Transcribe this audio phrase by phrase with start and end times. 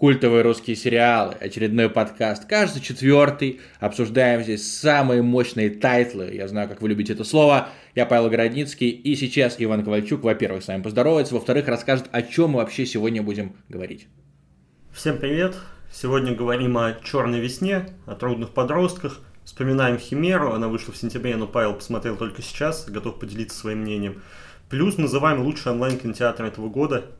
[0.00, 3.60] Культовые русские сериалы, очередной подкаст, кажется, четвертый.
[3.80, 6.30] Обсуждаем здесь самые мощные тайтлы.
[6.32, 7.68] Я знаю, как вы любите это слово.
[7.94, 12.52] Я Павел Городницкий, и сейчас Иван Ковальчук, во-первых, с вами поздоровается, во-вторых, расскажет, о чем
[12.52, 14.06] мы вообще сегодня будем говорить.
[14.90, 15.54] Всем привет!
[15.92, 19.20] Сегодня говорим о «Черной весне», о трудных подростках.
[19.44, 24.22] Вспоминаем «Химеру», она вышла в сентябре, но Павел посмотрел только сейчас, готов поделиться своим мнением.
[24.70, 27.04] Плюс называем лучший онлайн-кинотеатр этого года–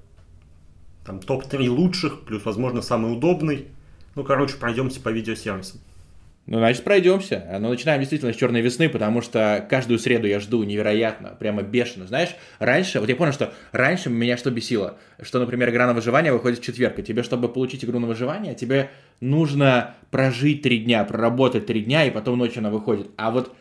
[1.10, 3.66] там топ-3 лучших, плюс, возможно, самый удобный.
[4.14, 5.80] Ну, короче, пройдемся по видеосервисам.
[6.46, 7.44] Ну, значит, пройдемся.
[7.58, 12.06] Но начинаем действительно с черной весны, потому что каждую среду я жду невероятно, прямо бешено.
[12.06, 16.32] Знаешь, раньше, вот я понял, что раньше меня что бесило, что, например, игра на выживание
[16.32, 18.90] выходит в четверг, и тебе, чтобы получить игру на выживание, тебе
[19.20, 23.08] нужно прожить три дня, проработать три дня, и потом ночью она выходит.
[23.16, 23.52] А вот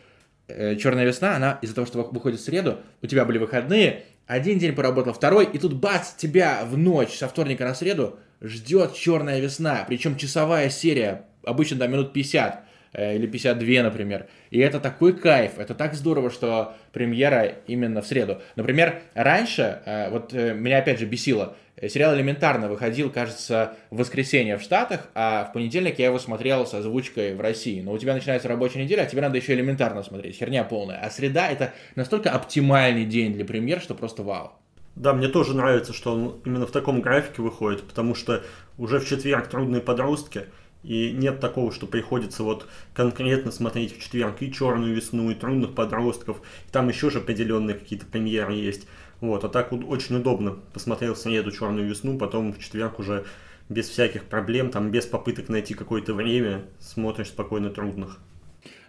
[0.46, 4.60] э, черная весна, она из-за того, что выходит в среду, у тебя были выходные, один
[4.60, 9.40] день поработал, второй, и тут бац, тебя в ночь со вторника на среду ждет черная
[9.40, 9.84] весна.
[9.88, 14.26] Причем часовая серия, обычно до минут 50 э, или 52, например.
[14.50, 18.40] И это такой кайф, это так здорово, что премьера именно в среду.
[18.56, 21.56] Например, раньше, э, вот э, меня опять же бесило,
[21.88, 26.74] Сериал «Элементарно» выходил, кажется, в воскресенье в Штатах, а в понедельник я его смотрел с
[26.74, 27.80] озвучкой в России.
[27.80, 30.36] Но у тебя начинается рабочая неделя, а тебе надо еще «Элементарно» смотреть.
[30.36, 30.98] Херня полная.
[30.98, 34.52] А среда— это настолько оптимальный день для премьер, что просто вау.
[34.94, 38.42] Да, мне тоже нравится, что он именно в таком графике выходит, потому что
[38.76, 40.42] уже в четверг трудные подростки,
[40.82, 45.74] и нет такого, что приходится вот конкретно смотреть в четверг и черную весну, и трудных
[45.74, 48.86] подростков, и там еще же определенные какие-то премьеры есть.
[49.20, 50.56] Вот, а так вот очень удобно.
[50.72, 53.24] Посмотрел в среду «Черную весну», потом в четверг уже
[53.68, 58.18] без всяких проблем, там без попыток найти какое-то время смотришь спокойно трудных.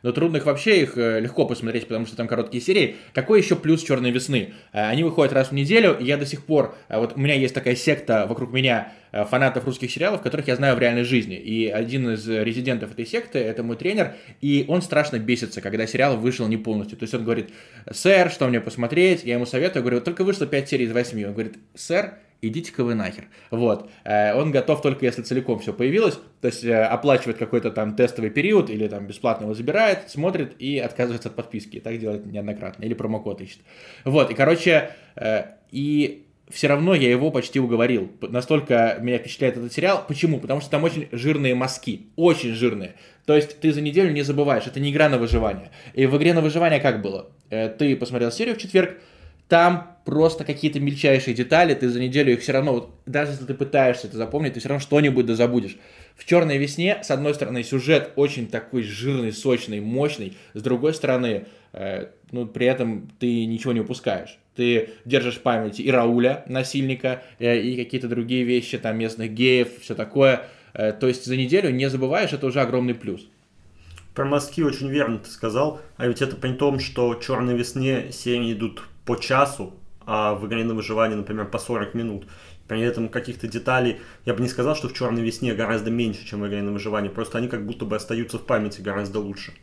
[0.03, 2.95] Но трудных вообще их э, легко посмотреть, потому что там короткие серии.
[3.13, 4.53] Какой еще плюс «Черной весны»?
[4.73, 6.75] Э, они выходят раз в неделю, и я до сих пор...
[6.89, 10.77] Э, вот у меня есть такая секта вокруг меня фанатов русских сериалов, которых я знаю
[10.77, 11.35] в реальной жизни.
[11.35, 16.15] И один из резидентов этой секты, это мой тренер, и он страшно бесится, когда сериал
[16.15, 16.97] вышел не полностью.
[16.97, 17.49] То есть он говорит,
[17.91, 19.25] сэр, что мне посмотреть?
[19.25, 21.25] Я ему советую, говорю, только вышло 5 серий из 8.
[21.25, 23.25] Он говорит, сэр, идите-ка вы нахер.
[23.51, 23.89] Вот.
[24.03, 28.31] Э, он готов только если целиком все появилось, то есть э, оплачивает какой-то там тестовый
[28.31, 31.79] период или там бесплатно его забирает, смотрит и отказывается от подписки.
[31.79, 32.83] Так делает неоднократно.
[32.83, 33.59] Или промокод ищет.
[34.03, 34.31] Вот.
[34.31, 38.11] И, короче, э, и все равно я его почти уговорил.
[38.21, 40.03] Настолько меня впечатляет этот сериал.
[40.05, 40.39] Почему?
[40.39, 42.07] Потому что там очень жирные мазки.
[42.15, 42.95] Очень жирные.
[43.25, 44.67] То есть ты за неделю не забываешь.
[44.67, 45.71] Это не игра на выживание.
[45.93, 47.29] И в игре на выживание как было?
[47.49, 48.97] Ты посмотрел серию в четверг,
[49.51, 53.53] там просто какие-то мельчайшие детали, ты за неделю их все равно, вот, даже если ты
[53.53, 55.75] пытаешься это запомнить, ты все равно что-нибудь да забудешь.
[56.15, 61.47] В «Черной весне», с одной стороны, сюжет очень такой жирный, сочный, мощный, с другой стороны,
[61.73, 64.39] э, ну, при этом ты ничего не упускаешь.
[64.55, 69.81] Ты держишь в памяти и Рауля, насильника, э, и какие-то другие вещи, там, местных геев,
[69.81, 70.47] все такое.
[70.73, 73.27] Э, то есть за неделю не забываешь, это уже огромный плюс.
[74.15, 78.53] Про мазки очень верно ты сказал, а ведь это при том, что «Черной весне» серии
[78.53, 79.73] идут по часу,
[80.05, 82.27] а в игре на выживание, например, по 40 минут.
[82.67, 86.41] При этом каких-то деталей, я бы не сказал, что в «Черной весне» гораздо меньше, чем
[86.41, 89.53] в игре на выживание, просто они как будто бы остаются в памяти гораздо лучше.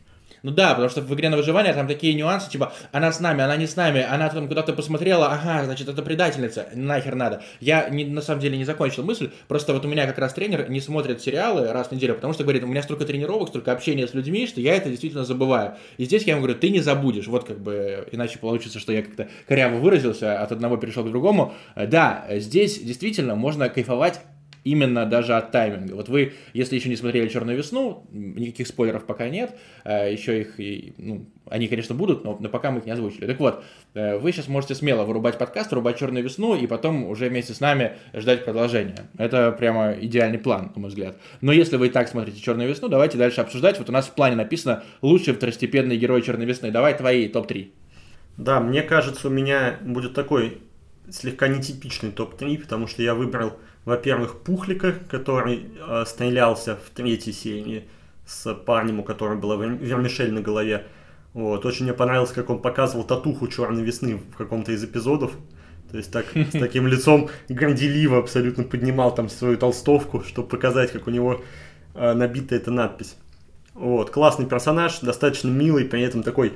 [0.43, 3.43] Ну да, потому что в игре на выживание там такие нюансы, типа, она с нами,
[3.43, 7.43] она не с нами, она там куда-то посмотрела, ага, значит, это предательница, нахер надо.
[7.59, 10.69] Я не, на самом деле не закончил мысль, просто вот у меня как раз тренер
[10.69, 14.07] не смотрит сериалы раз в неделю, потому что говорит, у меня столько тренировок, столько общения
[14.07, 15.75] с людьми, что я это действительно забываю.
[15.97, 19.03] И здесь я ему говорю, ты не забудешь, вот как бы, иначе получится, что я
[19.03, 21.53] как-то коряво выразился, от одного перешел к другому.
[21.75, 24.21] Да, здесь действительно можно кайфовать
[24.63, 25.93] именно даже от тайминга.
[25.93, 30.55] Вот вы, если еще не смотрели «Черную весну», никаких спойлеров пока нет, э, еще их,
[30.97, 33.25] ну, они, конечно, будут, но, но пока мы их не озвучили.
[33.25, 37.29] Так вот, э, вы сейчас можете смело вырубать подкаст, вырубать «Черную весну» и потом уже
[37.29, 39.09] вместе с нами ждать продолжения.
[39.17, 41.17] Это прямо идеальный план, на мой взгляд.
[41.41, 43.79] Но если вы и так смотрите «Черную весну», давайте дальше обсуждать.
[43.79, 46.71] Вот у нас в плане написано «Лучшие второстепенные герои «Черной весны».
[46.71, 47.71] Давай твои топ-3.
[48.37, 50.61] Да, мне кажется, у меня будет такой
[51.11, 57.87] слегка нетипичный топ-3, потому что я выбрал во-первых, Пухлика, который э, стрелялся в третьей серии
[58.25, 60.85] с парнем, у которого была вермишель на голове.
[61.33, 61.65] Вот.
[61.65, 65.31] Очень мне понравилось, как он показывал татуху черной весны в каком-то из эпизодов.
[65.91, 71.07] То есть так, с таким лицом горделиво абсолютно поднимал там свою толстовку, чтобы показать, как
[71.07, 71.41] у него
[71.95, 73.15] э, набита эта надпись.
[73.73, 74.11] Вот.
[74.11, 76.53] Классный персонаж, достаточно милый, при этом такой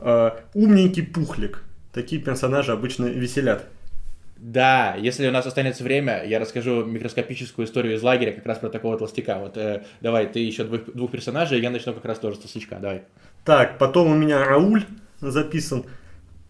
[0.00, 1.62] э, умненький пухлик.
[1.92, 3.66] Такие персонажи обычно веселят.
[4.42, 8.70] Да, если у нас останется время, я расскажу микроскопическую историю из лагеря как раз про
[8.70, 9.38] такого толстяка.
[9.38, 12.80] Вот э, давай, ты еще двух, двух персонажей, я начну как раз тоже с толстячка,
[12.80, 13.02] давай.
[13.44, 14.84] Так, потом у меня Рауль
[15.20, 15.84] записан.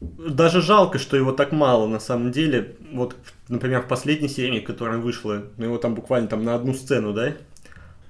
[0.01, 2.77] даже жалко, что его так мало на самом деле.
[2.93, 3.15] Вот,
[3.51, 7.35] например, в последней серии, которая вышла, ну его там буквально там на одну сцену, да?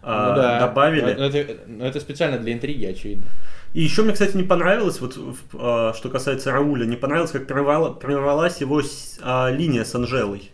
[0.01, 0.61] А, ну, да.
[0.61, 1.13] Добавили.
[1.15, 3.25] Но это, но это специально для интриги, очевидно.
[3.75, 5.19] И еще мне, кстати, не понравилось, вот
[5.55, 8.83] а, что касается Рауля, не понравилось, как прервалась его
[9.23, 10.51] а, линия с Анжелой.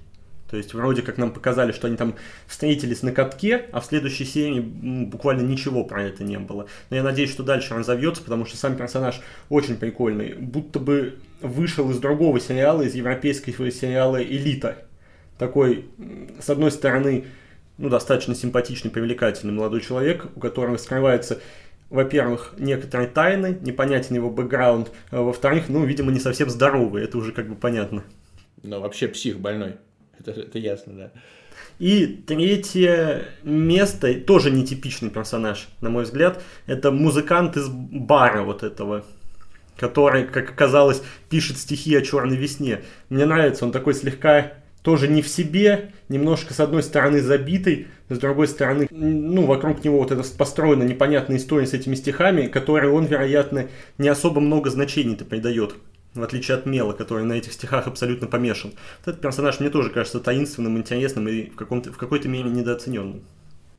[0.51, 2.15] То есть вроде как нам показали, что они там
[2.47, 6.67] встретились на катке, а в следующей серии буквально ничего про это не было.
[6.89, 9.21] Но я надеюсь, что дальше разовьется, потому что сам персонаж
[9.51, 10.35] очень прикольный.
[10.35, 14.79] Будто бы вышел из другого сериала, из европейского сериала «Элита».
[15.39, 15.85] Такой,
[16.41, 17.27] с одной стороны,
[17.77, 21.41] ну, достаточно симпатичный, привлекательный молодой человек, у которого скрывается
[21.91, 27.33] во-первых, некоторые тайны, непонятен его бэкграунд, а во-вторых, ну, видимо, не совсем здоровый, это уже
[27.33, 28.05] как бы понятно.
[28.63, 29.77] Ну, вообще псих больной.
[30.19, 31.13] Это, это ясно, да.
[31.79, 39.05] И третье место, тоже нетипичный персонаж, на мой взгляд, это музыкант из бара вот этого,
[39.77, 42.83] который, как оказалось, пишет стихи о черной весне.
[43.11, 48.19] Мне нравится, он такой слегка тоже не в себе, немножко с одной стороны забитый, с
[48.19, 53.05] другой стороны, ну, вокруг него вот эта построена непонятная история с этими стихами, которой он,
[53.05, 55.75] вероятно, не особо много значений-то придает
[56.15, 58.73] в отличие от Мела, который на этих стихах абсолютно помешан.
[59.05, 63.23] Вот этот персонаж мне тоже кажется таинственным, интересным и в, каком-то, в какой-то мере недооцененным.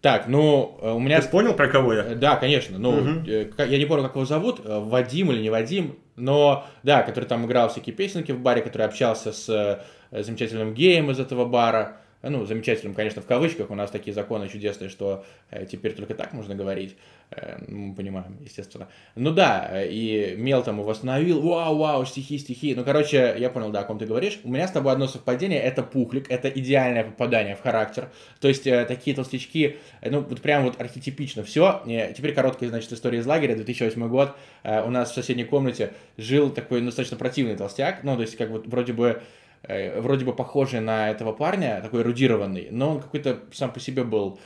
[0.02, 1.20] Так, ну, э, у меня...
[1.22, 2.16] Ты понял, про кого я?
[2.16, 2.78] Да, конечно.
[2.78, 3.10] Ну, угу.
[3.26, 7.46] я не помню, как его зовут, э, Вадим или не Вадим, но, да, который там
[7.46, 11.98] играл всякие песенки в баре, который общался с замечательным геем из этого бара.
[12.22, 16.34] Ну, замечательным, конечно, в кавычках, у нас такие законы чудесные, что э, теперь только так
[16.34, 16.98] можно говорить,
[17.32, 18.90] э, мы понимаем, естественно.
[19.16, 23.50] Ну да, э, и Мел там его остановил, вау, вау, стихи, стихи, ну, короче, я
[23.50, 24.42] понял, да, о ком ты говоришь.
[24.44, 28.10] У меня с тобой одно совпадение, это Пухлик, это идеальное попадание в характер,
[28.42, 31.82] то есть э, такие толстячки, э, ну, вот прям вот архетипично все.
[31.88, 35.94] Э, теперь короткая, значит, история из лагеря, 2008 год, э, у нас в соседней комнате
[36.18, 39.22] жил такой достаточно противный толстяк, ну, то есть как вот вроде бы
[39.64, 44.06] Э, вроде бы похожий на этого парня, такой эрудированный, но он какой-то сам по себе
[44.06, 44.40] был,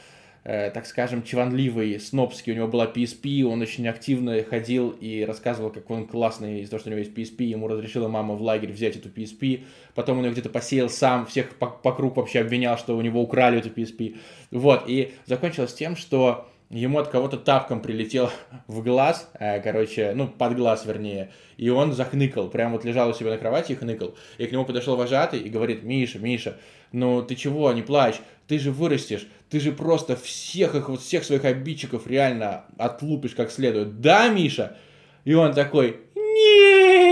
[0.44, 5.70] э, так скажем, чванливый, снобский, у него была PSP, он очень активно ходил и рассказывал,
[5.70, 8.72] как он классный из-за того, что у него есть PSP, ему разрешила мама в лагерь
[8.72, 12.78] взять эту PSP, потом он ее где-то посеял сам, всех по, по кругу вообще обвинял,
[12.80, 14.18] что у него украли эту PSP,
[14.50, 18.30] вот, и закончилось тем, что ему от кого-то тапком прилетел
[18.68, 23.14] в глаз, э, короче, ну, под глаз, вернее, и он захныкал, прям вот лежал у
[23.14, 24.16] себя на кровати и хныкал.
[24.38, 26.58] И к нему подошел вожатый и говорит, Миша, Миша,
[26.92, 31.24] ну ты чего, не плачь, ты же вырастешь, ты же просто всех их, вот всех
[31.24, 34.02] своих обидчиков реально отлупишь как следует.
[34.02, 34.78] Да, Миша?
[35.26, 37.03] И он такой, нет!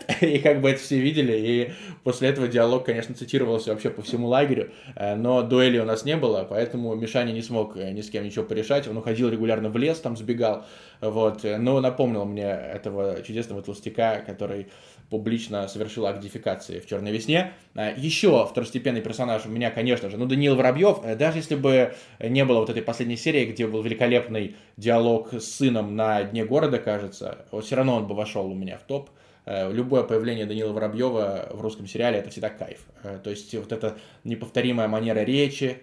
[0.20, 1.72] И как бы это все видели, и
[2.04, 6.16] после этого диалог, конечно, цитировался вообще по всему лагерю, э, но дуэли у нас не
[6.16, 9.76] было, поэтому Мишаня не смог э, ни с кем ничего порешать, он уходил регулярно в
[9.76, 10.64] лес, там сбегал,
[11.00, 14.68] вот, но напомнил мне этого чудесного толстяка, который
[15.10, 17.52] публично совершил акт дефикации в «Черной весне».
[17.74, 22.44] Э, Еще второстепенный персонаж у меня, конечно же, ну, Даниил Воробьев, даже если бы не
[22.44, 27.44] было вот этой последней серии, где был великолепный диалог с сыном на дне города, кажется,
[27.50, 29.10] вот все равно он бы вошел у меня в топ.
[29.44, 32.80] Э, любое появление Данила Воробьева в русском сериале это всегда кайф.
[33.02, 35.82] Э, то есть вот эта неповторимая манера речи,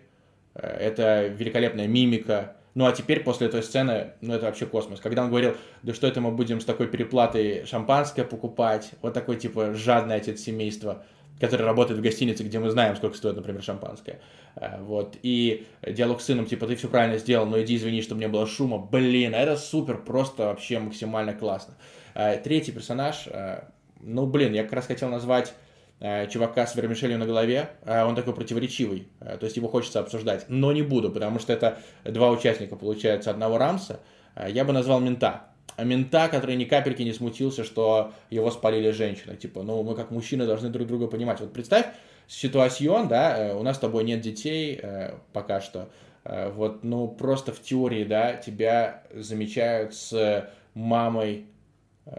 [0.56, 2.56] э, это великолепная мимика.
[2.76, 5.02] Ну а теперь после этой сцены, ну это вообще космос.
[5.02, 9.36] Когда он говорил, да что это мы будем с такой переплатой шампанское покупать, вот такой
[9.36, 11.04] типа жадный отец семейства,
[11.42, 14.20] который работает в гостинице, где мы знаем, сколько стоит, например, шампанское.
[14.80, 15.18] Вот.
[15.24, 18.46] И диалог с сыном, типа, ты все правильно сделал, но иди извини, чтобы не было
[18.46, 18.78] шума.
[18.78, 21.76] Блин, это супер, просто вообще максимально классно.
[22.16, 23.64] Э, третий персонаж, э,
[24.02, 25.54] ну, блин, я как раз хотел назвать
[26.00, 30.72] э, чувака с вермишелью на голове, он такой противоречивый, то есть его хочется обсуждать, но
[30.72, 34.00] не буду, потому что это два участника, получается, одного рамса,
[34.48, 35.44] я бы назвал мента.
[35.78, 39.38] Мента, который ни капельки не смутился, что его спалили женщины.
[39.38, 41.40] Типа, ну, мы как мужчины должны друг друга понимать.
[41.40, 41.86] Вот представь
[42.28, 44.82] ситуацион, да, у нас с тобой нет детей
[45.32, 45.90] пока что,
[46.24, 51.46] вот, ну, просто в теории, да, тебя замечают с мамой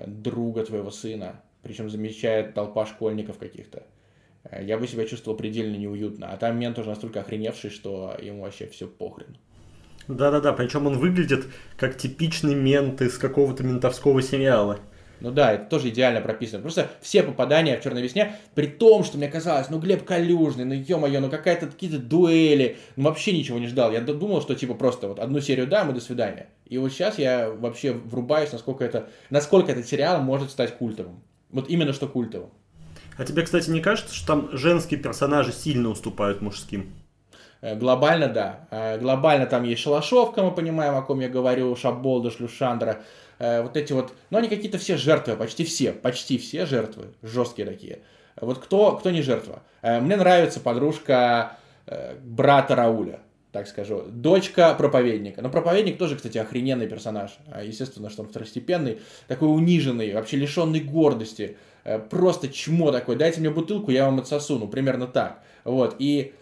[0.06, 3.84] друга твоего сына, причем замечает толпа школьников каких-то.
[4.44, 6.32] Э, я бы себя чувствовал предельно неуютно.
[6.32, 9.36] А там мент уже настолько охреневший, что ему вообще все похрен.
[10.08, 14.80] Да-да-да, причем он выглядит как типичный мент из какого-то ментовского сериала.
[15.20, 16.62] Ну да, это тоже идеально прописано.
[16.62, 20.74] Просто все попадания в «Черной весне», при том, что мне казалось, ну Глеб Калюжный, ну
[20.74, 23.92] ё-моё, ну какая-то какие-то дуэли, ну вообще ничего не ждал.
[23.92, 26.48] Я думал, что типа просто вот одну серию дам и до свидания.
[26.66, 31.22] И вот сейчас я вообще врубаюсь, насколько это, насколько этот сериал может стать культовым.
[31.50, 32.50] Вот именно что культовым.
[33.16, 36.94] А тебе, кстати, не кажется, что там женские персонажи сильно уступают мужским?
[37.60, 38.60] Э, глобально, да.
[38.70, 43.02] Э, глобально там есть Шалашовка, мы понимаем, о ком я говорю, Шаболда, Шлюшандра.
[43.38, 47.66] Э, вот эти вот, ну они какие-то все жертвы, почти все, почти все жертвы, жесткие
[47.66, 48.00] такие.
[48.40, 49.62] Вот кто, кто не жертва?
[49.82, 51.58] Мне нравится подружка
[52.22, 53.18] брата Рауля,
[53.52, 54.04] так скажу.
[54.06, 55.42] Дочка проповедника.
[55.42, 57.36] Но проповедник тоже, кстати, охрененный персонаж.
[57.62, 61.58] Естественно, что он второстепенный, такой униженный, вообще лишенный гордости.
[62.08, 63.16] Просто чмо такой.
[63.16, 64.58] Дайте мне бутылку, я вам отсосу.
[64.58, 65.42] Ну, примерно так.
[65.64, 65.96] Вот.
[65.98, 66.32] И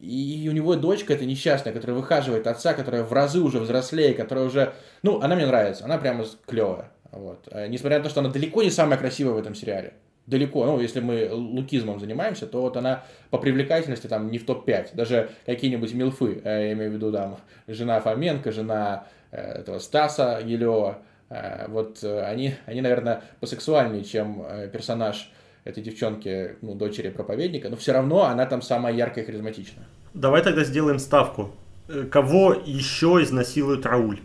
[0.00, 4.44] и у него дочка это несчастная, которая выхаживает отца, которая в разы уже взрослее, которая
[4.44, 4.74] уже...
[5.02, 6.90] Ну, она мне нравится, она прямо клевая.
[7.12, 7.48] Вот.
[7.50, 9.94] А, несмотря на то, что она далеко не самая красивая в этом сериале.
[10.26, 10.64] Далеко.
[10.64, 14.90] Ну, если мы лукизмом занимаемся, то вот она по привлекательности там не в топ-5.
[14.94, 20.40] Даже какие-нибудь милфы, э, я имею в виду там жена Фоменко, жена э, этого Стаса
[20.44, 25.30] Елева, э, вот они, они, наверное, посексуальнее, чем персонаж
[25.64, 29.86] этой девчонки, ну, дочери проповедника, но все равно она там самая яркая и харизматичная.
[30.12, 31.52] Давай тогда сделаем ставку.
[31.88, 34.20] Э, кого еще изнасилует Рауль?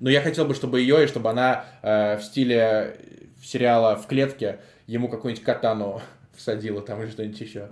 [0.00, 2.96] Ну, я хотел бы, чтобы ее, и чтобы она э, в стиле
[3.42, 6.00] сериала «В клетке» ему какую-нибудь катану
[6.36, 7.68] всадила там или что-нибудь еще.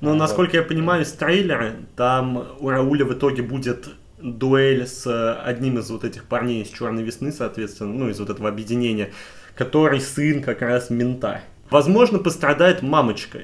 [0.00, 0.16] Ну, вот.
[0.16, 5.06] насколько я понимаю из трейлера, там у Рауля в итоге будет дуэль с
[5.42, 9.10] одним из вот этих парней из «Черной весны», соответственно, ну, из вот этого объединения,
[9.54, 11.40] который сын как раз мента.
[11.70, 13.40] Возможно, пострадает мамочка.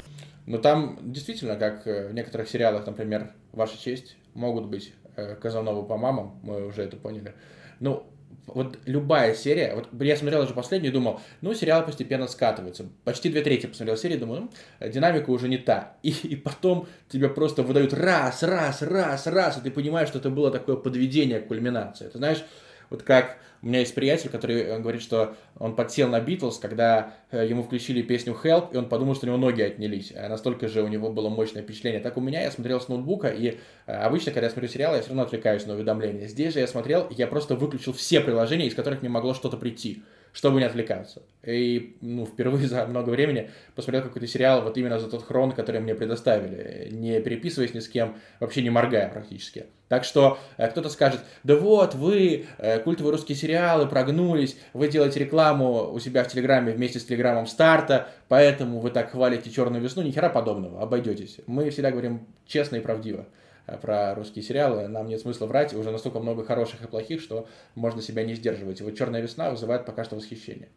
[0.47, 5.97] Но там действительно, как в некоторых сериалах, например, «Ваша честь», могут быть э, Казановы по
[5.97, 7.35] мамам, мы уже это поняли.
[7.81, 8.07] Ну,
[8.47, 12.87] вот любая серия, вот я смотрел уже последнюю и думал, ну, сериал постепенно скатывается.
[13.05, 14.51] Почти две трети посмотрел серии, думаю,
[14.81, 15.97] ну, динамика уже не та.
[16.03, 20.31] И, и потом тебе просто выдают раз, раз, раз, раз, и ты понимаешь, что это
[20.31, 22.09] было такое подведение к кульминации.
[22.09, 22.45] Ты знаешь,
[22.93, 27.47] вот как у меня есть приятель, который говорит, что он подсел на Битлз, когда э,
[27.49, 30.13] ему включили песню Help, и он подумал, что у него ноги отнялись.
[30.17, 32.01] А настолько же у него было мощное впечатление.
[32.01, 35.01] Так у меня, я смотрел с ноутбука, и э, обычно, когда я смотрю сериал, я
[35.01, 36.27] все равно отвлекаюсь на уведомления.
[36.27, 40.03] Здесь же я смотрел, я просто выключил все приложения, из которых мне могло что-то прийти
[40.33, 41.23] чтобы не отвлекаться.
[41.45, 45.81] И ну, впервые за много времени посмотрел какой-то сериал вот именно за тот хрон, который
[45.81, 49.67] мне предоставили, не переписываясь ни с кем, вообще не моргая практически.
[49.89, 55.21] Так что э, кто-то скажет, да вот, вы, э, культовые русские сериалы, прогнулись, вы делаете
[55.21, 60.03] рекламу у себя в Телеграме вместе с Телеграмом старта, поэтому вы так хвалите «Черную весну»,
[60.03, 61.41] ни хера подобного, обойдетесь.
[61.47, 63.27] Мы всегда говорим честно и правдиво.
[63.67, 67.47] Э, про русские сериалы, нам нет смысла врать, уже настолько много хороших и плохих, что
[67.75, 68.81] можно себя не сдерживать.
[68.81, 70.69] И вот «Черная весна» вызывает пока что восхищение.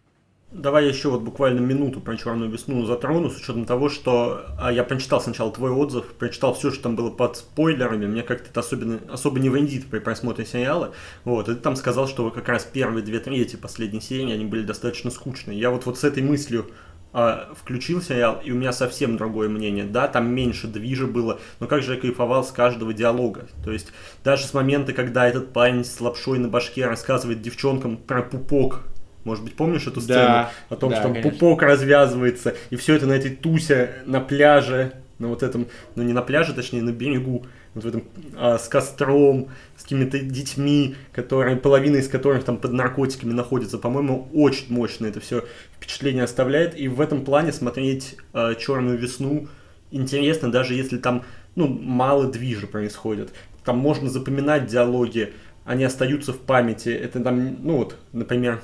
[0.51, 4.71] Давай я еще вот буквально минуту про черную весну затрону, с учетом того, что а,
[4.71, 8.59] я прочитал сначала твой отзыв, прочитал все, что там было под спойлерами, мне как-то это
[8.59, 10.93] особенно, особо не вендит при просмотре сериала,
[11.25, 14.63] вот, и ты там сказал, что как раз первые две трети последней серии, они были
[14.63, 15.59] достаточно скучные.
[15.59, 16.67] Я вот, вот с этой мыслью
[17.17, 19.85] а, включил сериал, и у меня совсем другое мнение.
[19.85, 23.47] Да, там меньше движа было, но как же я кайфовал с каждого диалога.
[23.63, 23.93] То есть
[24.25, 28.81] даже с момента, когда этот парень с лапшой на башке рассказывает девчонкам про пупок,
[29.23, 30.19] может быть, помнишь эту сцену?
[30.19, 31.31] Да, о том, да, что там конечно.
[31.31, 36.11] пупок развязывается, и все это на этой тусе на пляже, на вот этом, ну не
[36.11, 37.45] на пляже, точнее, на берегу
[37.75, 38.03] вот в этом,
[38.35, 39.49] а, с костром,
[39.85, 43.77] какими-то детьми, которые, половина из которых там под наркотиками находится.
[43.77, 45.45] По-моему, очень мощно это все
[45.77, 46.77] впечатление оставляет.
[46.77, 49.47] И в этом плане смотреть а, «Черную весну»
[49.91, 51.23] интересно, даже если там
[51.53, 53.31] ну, мало движа происходит.
[53.63, 55.33] Там можно запоминать диалоги,
[55.65, 56.89] они остаются в памяти.
[56.89, 58.61] Это там, ну вот, например,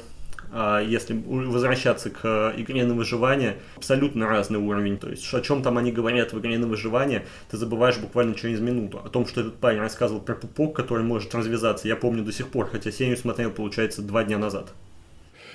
[0.86, 4.98] если возвращаться к э, игре на выживание, абсолютно разный уровень.
[4.98, 8.60] То есть, о чем там они говорят в игре на выживание, ты забываешь буквально через
[8.60, 9.02] минуту.
[9.04, 12.50] О том, что этот парень рассказывал про пупок, который может развязаться, я помню до сих
[12.50, 14.74] пор, хотя серию смотрел, получается, два дня назад.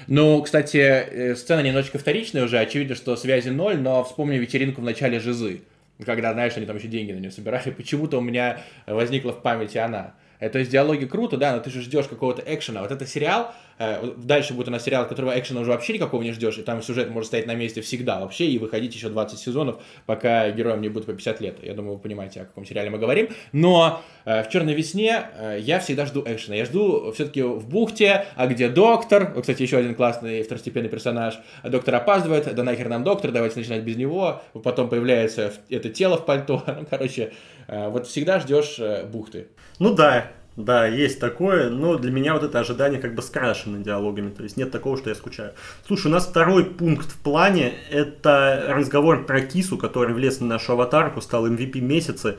[0.06, 4.84] Ну, кстати, э, сцена немножечко вторичная уже, очевидно, что связи ноль, но вспомни вечеринку в
[4.84, 5.62] начале Жизы,
[6.04, 9.78] когда, знаешь, они там еще деньги на нее собирали, почему-то у меня возникла в памяти
[9.78, 10.14] она.
[10.40, 12.82] Э, то есть диалоги круто, да, но ты же ждешь какого-то экшена.
[12.82, 16.32] Вот это сериал, э, дальше будет у нас сериал, которого экшена уже вообще никакого не
[16.32, 19.82] ждешь, и там сюжет может стоять на месте всегда вообще, и выходить еще 20 сезонов,
[20.06, 21.58] пока героям не будет по 50 лет.
[21.62, 23.28] Я думаю, вы понимаете, о каком сериале мы говорим.
[23.52, 25.26] Но э, в «Черной весне»
[25.58, 26.56] я всегда жду экшена.
[26.56, 31.94] Я жду все-таки в бухте, а где доктор, кстати, еще один классный второстепенный персонаж, доктор
[31.94, 36.62] опаздывает, да нахер нам доктор, давайте начинать без него, потом появляется это тело в пальто,
[36.66, 37.32] ну, короче,
[37.68, 38.78] вот всегда ждешь
[39.10, 39.48] бухты.
[39.78, 44.30] Ну да, да, есть такое, но для меня вот это ожидание как бы скрашено диалогами,
[44.30, 45.52] то есть нет такого, что я скучаю.
[45.86, 50.72] Слушай, у нас второй пункт в плане, это разговор про Кису, который влез на нашу
[50.72, 52.36] аватарку, стал MVP месяца.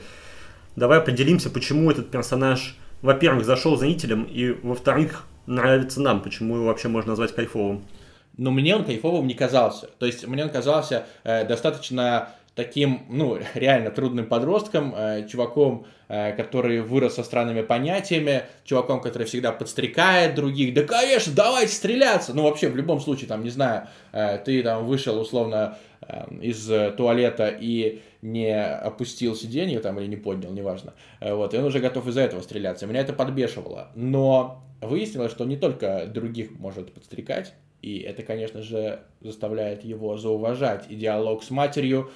[0.75, 6.87] Давай поделимся, почему этот персонаж, во-первых, зашел зрителям, и, во-вторых, нравится нам, почему его вообще
[6.87, 7.85] можно назвать кайфовым.
[8.35, 9.89] Но мне он кайфовым не казался.
[9.99, 16.33] То есть мне он казался э, достаточно таким, ну, реально трудным подростком, э, чуваком, э,
[16.35, 22.43] который вырос со странными понятиями, чуваком, который всегда подстрекает других, да, конечно, давайте стреляться, ну,
[22.43, 27.47] вообще, в любом случае, там, не знаю, э, ты там вышел, условно, э, из туалета
[27.47, 32.07] и не опустил сиденье там или не поднял, неважно, э, вот, и он уже готов
[32.07, 37.99] из-за этого стреляться, меня это подбешивало, но выяснилось, что не только других может подстрекать, и
[37.99, 40.85] это, конечно же, заставляет его зауважать.
[40.89, 42.09] И диалог с матерью,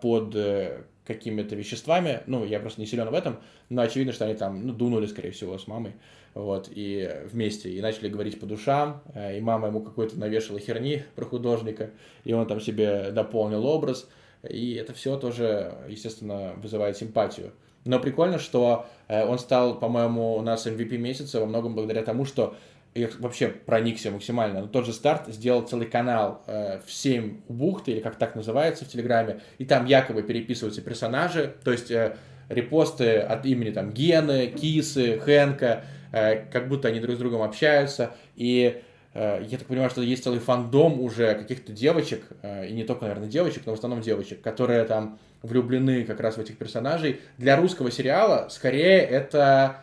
[0.00, 3.38] под э, какими-то веществами, ну, я просто не силен в этом,
[3.68, 5.92] но очевидно, что они там, ну, дунули, скорее всего, с мамой,
[6.34, 11.04] вот, и вместе, и начали говорить по душам, э, и мама ему какой-то навешала херни
[11.14, 11.90] про художника,
[12.24, 14.08] и он там себе дополнил образ,
[14.48, 17.52] и это все тоже, естественно, вызывает симпатию.
[17.84, 22.54] Но прикольно, что он стал, по-моему, у нас MVP месяца во многом благодаря тому, что
[22.94, 24.60] я вообще проникся максимально.
[24.60, 28.84] Но тот же старт сделал целый канал э, в 7 бухты, или как так называется
[28.84, 32.16] в Телеграме, и там якобы переписываются персонажи, то есть э,
[32.48, 38.14] репосты от имени там Гены, Кисы, Хэнка, э, как будто они друг с другом общаются,
[38.36, 38.82] и
[39.14, 43.06] э, я так понимаю, что есть целый фандом уже каких-то девочек, э, и не только,
[43.06, 47.20] наверное, девочек, но в основном девочек, которые там влюблены как раз в этих персонажей.
[47.38, 49.78] Для русского сериала скорее это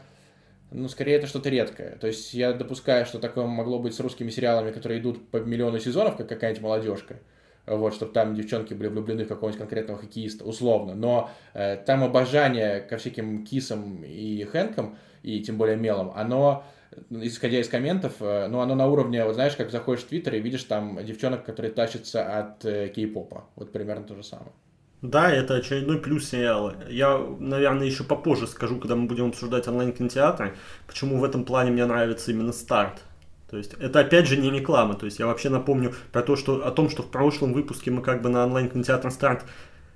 [0.71, 1.97] ну, скорее это что-то редкое.
[1.97, 5.79] То есть я допускаю, что такое могло быть с русскими сериалами, которые идут по миллиону
[5.79, 7.19] сезонов, как какая-нибудь молодежка.
[7.65, 10.95] Вот, чтобы там девчонки были влюблены в какого-нибудь конкретного хоккеиста, условно.
[10.95, 16.63] Но э, там обожание ко всяким кисам и хэнкам, и тем более мелом, оно,
[17.11, 20.39] исходя из комментов, э, ну, оно на уровне, вот знаешь, как заходишь в Твиттер и
[20.39, 23.45] видишь там девчонок, которые тащатся от э, кей-попа.
[23.55, 24.51] Вот примерно то же самое.
[25.01, 26.75] Да, это очередной плюс сериала.
[26.89, 30.55] Я, наверное, еще попозже скажу, когда мы будем обсуждать онлайн-кинотеатры,
[30.87, 33.01] почему в этом плане мне нравится именно старт.
[33.49, 34.95] То есть это опять же не реклама.
[34.95, 38.01] То есть я вообще напомню про то, что, о том, что в прошлом выпуске мы
[38.01, 39.45] как бы на онлайн-кинотеатр старт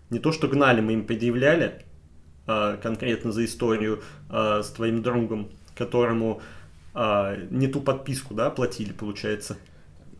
[0.10, 1.84] не то что гнали, мы им предъявляли
[2.46, 6.42] а, конкретно за историю а, с твоим другом, которому
[6.94, 9.58] а, не ту подписку, да, платили, получается.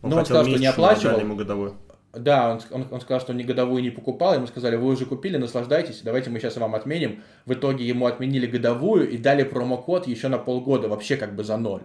[0.02, 1.18] Он ну, он сказал, что не оплачивал.
[1.18, 1.76] Ему годовую.
[2.16, 4.34] Да, он, он, он сказал, что он годовую не покупал.
[4.34, 7.22] Ему сказали, вы уже купили, наслаждайтесь, давайте мы сейчас вам отменим.
[7.46, 11.56] В итоге ему отменили годовую и дали промокод еще на полгода, вообще как бы за
[11.56, 11.82] ноль.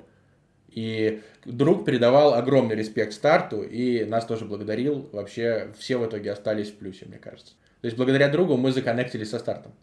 [0.70, 5.10] И друг передавал огромный респект старту и нас тоже благодарил.
[5.12, 7.54] Вообще все в итоге остались в плюсе, мне кажется.
[7.82, 9.74] То есть благодаря другу мы законнектились со стартом.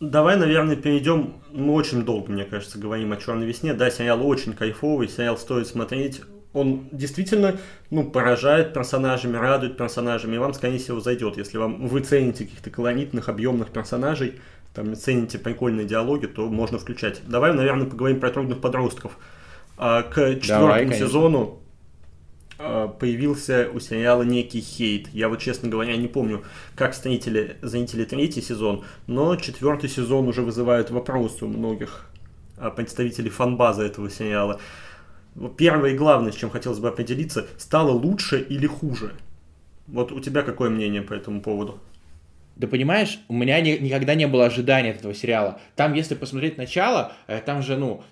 [0.00, 1.42] Давай, наверное, перейдем.
[1.50, 3.74] Мы очень долго, мне кажется, говорим о Черной весне.
[3.74, 6.20] Да, сериал очень кайфовый, сериал стоит смотреть
[6.52, 7.58] он действительно
[7.90, 11.36] ну, поражает персонажами, радует персонажами, и вам, скорее всего, зайдет.
[11.36, 14.40] Если вам вы цените каких-то колоритных, объемных персонажей,
[14.74, 17.20] там, цените прикольные диалоги, то можно включать.
[17.26, 19.18] Давай, наверное, поговорим про трудных подростков.
[19.76, 21.60] А, к четвертому Давай, сезону
[22.58, 25.08] а, появился у сериала некий хейт.
[25.12, 26.42] Я вот, честно говоря, не помню,
[26.74, 32.06] как зрители, зрители третий сезон, но четвертый сезон уже вызывает вопросы у многих
[32.56, 34.60] а, представителей фанбазы этого сериала
[35.56, 39.12] первое и главное, с чем хотелось бы определиться, стало лучше или хуже?
[39.86, 41.78] Вот у тебя какое мнение по этому поводу?
[42.58, 45.60] Да понимаешь, у меня ни, никогда не было ожидания от этого сериала.
[45.76, 48.02] Там, если посмотреть начало, э, там же, ну,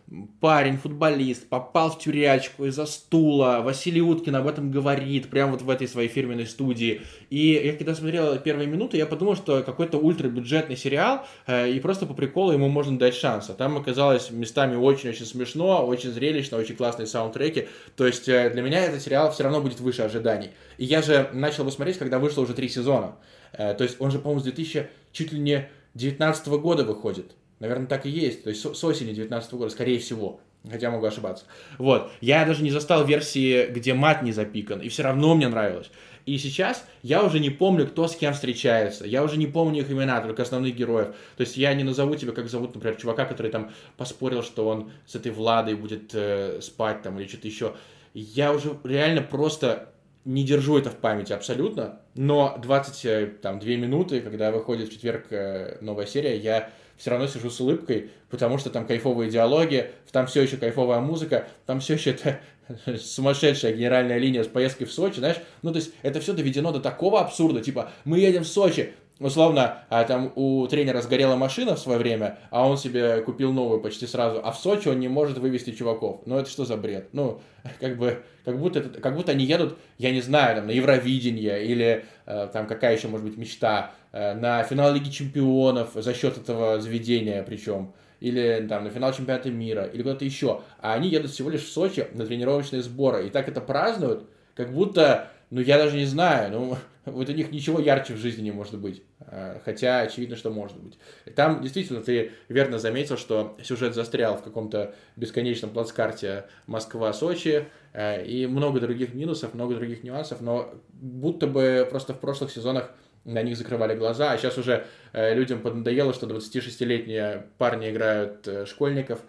[0.41, 5.69] парень, футболист, попал в тюрячку из-за стула, Василий Уткин об этом говорит, прямо вот в
[5.69, 7.03] этой своей фирменной студии.
[7.29, 12.07] И я когда смотрел первые минуты, я подумал, что какой-то ультрабюджетный сериал, э, и просто
[12.07, 13.51] по приколу ему можно дать шанс.
[13.51, 17.67] А там оказалось местами очень-очень смешно, очень зрелищно, очень классные саундтреки.
[17.97, 20.51] То есть э, для меня этот сериал все равно будет выше ожиданий.
[20.79, 23.17] И я же начал его смотреть, когда вышло уже три сезона.
[23.53, 27.33] Э, то есть он же, по-моему, с 2000 чуть ли не 19 года выходит.
[27.59, 28.45] Наверное, так и есть.
[28.45, 30.41] То есть с осени 19 года, скорее всего.
[30.69, 31.45] Хотя могу ошибаться.
[31.79, 32.11] Вот.
[32.21, 35.91] Я даже не застал версии, где мат не запикан, и все равно мне нравилось.
[36.27, 39.07] И сейчас я уже не помню, кто с кем встречается.
[39.07, 41.15] Я уже не помню их имена, только основных героев.
[41.37, 44.91] То есть я не назову тебя, как зовут, например, чувака, который там поспорил, что он
[45.07, 47.77] с этой Владой будет э, спать там или что-то еще.
[48.13, 49.93] Я уже реально просто
[50.27, 55.79] не держу это в памяти абсолютно, но 22 э, минуты, когда выходит в четверг э,
[55.81, 60.43] новая серия, я все равно сижу с улыбкой, потому что там кайфовые диалоги, там все
[60.43, 62.41] еще кайфовая музыка, там все еще это
[62.99, 66.81] сумасшедшая генеральная линия с поездкой в Сочи, знаешь, ну то есть это все доведено до
[66.81, 71.79] такого абсурда, типа мы едем в Сочи, условно, а там у тренера сгорела машина в
[71.79, 75.38] свое время, а он себе купил новую почти сразу, а в Сочи он не может
[75.38, 76.22] вывести чуваков.
[76.26, 77.09] Ну, это что за бред?
[77.12, 77.40] Ну,
[77.81, 81.64] как бы, как будто, это, как будто они едут, я не знаю, там, на Евровидение
[81.64, 86.37] или э, там какая еще может быть мечта, э, на финал Лиги Чемпионов за счет
[86.37, 90.62] этого заведения причем или там на финал чемпионата мира, или куда-то еще.
[90.81, 93.26] А они едут всего лишь в Сочи на тренировочные сборы.
[93.26, 94.24] И так это празднуют,
[94.55, 98.43] как будто ну, я даже не знаю, ну, вот у них ничего ярче в жизни
[98.43, 99.03] не может быть.
[99.21, 100.99] А, хотя очевидно, что может быть.
[101.35, 108.47] Там действительно ты верно заметил, что сюжет застрял в каком-то бесконечном плацкарте Москва-Сочи а, и
[108.47, 112.91] много других минусов, много других нюансов, но будто бы просто в прошлых сезонах
[113.27, 118.67] на них закрывали глаза, а сейчас уже э, людям поднадоело, что 26-летние парни играют э,
[118.67, 119.21] школьников,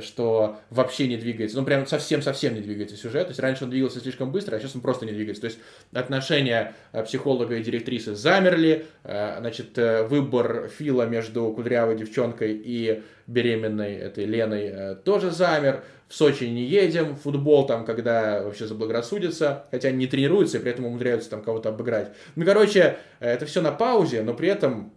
[0.00, 4.00] что вообще не двигается, ну прям совсем-совсем не двигается сюжет, то есть раньше он двигался
[4.00, 5.58] слишком быстро, а сейчас он просто не двигается, то есть
[5.92, 13.02] отношения э, психолога и директрисы замерли, э, значит, э, выбор Фила между кудрявой девчонкой и
[13.26, 19.88] беременной этой Леной тоже замер, в Сочи не едем, футбол там, когда вообще заблагорассудится, хотя
[19.88, 22.12] они не тренируются и при этом умудряются там кого-то обыграть.
[22.34, 24.92] Ну, короче, это все на паузе, но при этом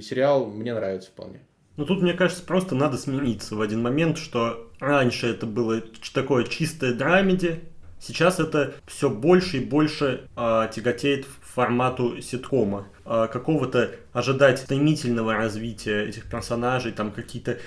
[0.00, 1.40] сериал мне нравится вполне.
[1.76, 5.82] Ну тут, мне кажется, просто надо смириться в один момент, что раньше это было
[6.12, 7.60] такое чистое драмеди,
[7.98, 12.88] сейчас это все больше и больше э, тяготеет в формату ситкома.
[13.06, 17.58] Э, какого-то ожидать стремительного развития этих персонажей, там какие-то,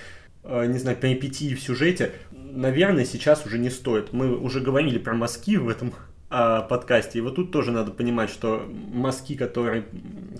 [0.44, 4.14] э, не знаю, перипетии в сюжете, наверное, сейчас уже не стоит.
[4.14, 5.94] Мы уже говорили про мазки в этом
[6.30, 7.20] подкасте.
[7.20, 9.86] И вот тут тоже надо понимать, что мазки, которые,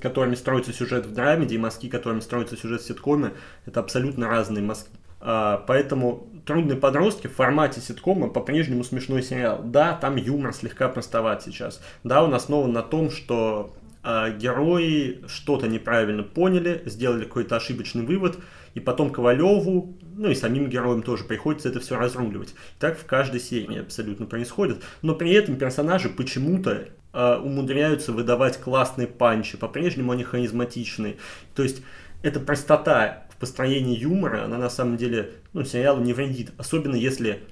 [0.02, 3.32] которыми строится сюжет в драмеди, и мазки, которыми строится сюжет в ситкоме,
[3.66, 4.90] это абсолютно разные мазки.
[5.22, 9.62] Э, поэтому «Трудные подростки» в формате ситкома по-прежнему смешной сериал.
[9.64, 11.82] Да, там юмор слегка простоват сейчас.
[12.04, 18.38] Да, он основан на том, что э, герои что-то неправильно поняли, сделали какой-то ошибочный вывод,
[18.76, 22.54] и потом Ковалеву, ну и самим героям тоже приходится это все разруливать.
[22.78, 24.84] Так в каждой серии абсолютно происходит.
[25.02, 31.16] Но при этом персонажи почему-то э, умудряются выдавать классные панчи, по-прежнему они харизматичные.
[31.56, 31.82] То есть
[32.22, 36.52] эта простота в построении юмора, она на самом деле ну, сериалу не вредит.
[36.58, 37.44] Особенно если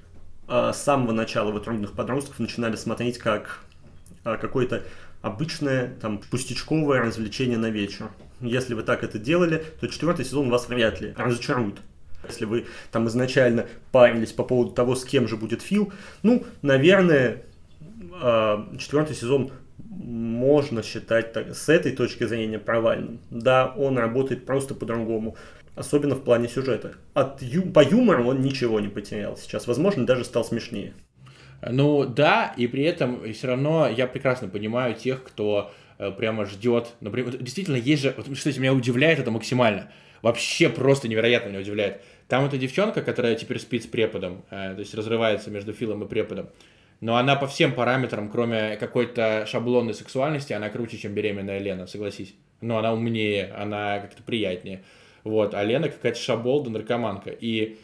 [0.46, 3.60] э, с самого начала вы трудных подростков начинали смотреть как
[4.24, 4.82] э, какое-то
[5.22, 8.10] обычное там пустячковое развлечение на вечер.
[8.44, 11.76] Если вы так это делали, то четвертый сезон вас вряд ли разочарует.
[12.26, 17.42] Если вы там изначально парились по поводу того, с кем же будет Фил, ну, наверное,
[18.20, 23.20] а, четвертый сезон можно считать так, с этой точки зрения провальным.
[23.30, 25.36] Да, он работает просто по-другому,
[25.74, 26.94] особенно в плане сюжета.
[27.14, 30.94] От ю, по юмору он ничего не потерял сейчас, возможно, даже стал смешнее.
[31.66, 36.94] Ну да, и при этом все равно я прекрасно понимаю тех, кто прямо ждет.
[37.00, 39.90] Например, действительно, есть же, вот, кстати, меня удивляет это максимально.
[40.22, 42.00] Вообще просто невероятно меня удивляет.
[42.28, 46.08] Там эта девчонка, которая теперь спит с преподом, э, то есть разрывается между Филом и
[46.08, 46.48] преподом.
[47.00, 52.34] Но она по всем параметрам, кроме какой-то шаблонной сексуальности, она круче, чем беременная Лена, согласись.
[52.62, 54.82] Но она умнее, она как-то приятнее.
[55.22, 57.30] Вот, а Лена какая-то шаболда, наркоманка.
[57.30, 57.76] И э,